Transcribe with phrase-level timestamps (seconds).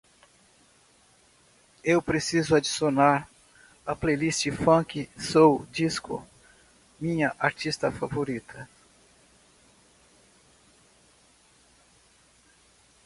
[1.83, 3.29] Eu preciso adicionar
[3.85, 6.27] à playlist funk soul disco
[6.99, 8.67] minha artista favorita